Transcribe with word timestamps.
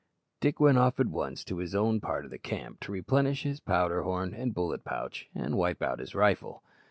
Dick 0.39 0.59
went 0.59 0.79
off 0.79 0.99
at 0.99 1.05
once 1.05 1.43
to 1.43 1.59
his 1.59 1.75
own 1.75 1.99
part 2.01 2.25
of 2.25 2.31
the 2.31 2.39
camp 2.39 2.79
to 2.79 2.91
replenish 2.91 3.43
his 3.43 3.59
powder 3.59 4.01
horn 4.01 4.33
and 4.33 4.51
bullet 4.51 4.83
pouch, 4.83 5.29
and 5.35 5.55
wipe 5.59 5.83
out 5.83 5.99
his 5.99 6.15
rifle. 6.15 6.63